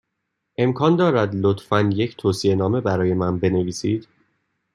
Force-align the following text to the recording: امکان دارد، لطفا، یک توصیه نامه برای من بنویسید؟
امکان 0.57 0.95
دارد، 0.95 1.35
لطفا، 1.35 1.81
یک 1.81 2.17
توصیه 2.17 2.55
نامه 2.55 2.81
برای 2.81 3.13
من 3.13 3.39
بنویسید؟ 3.39 4.07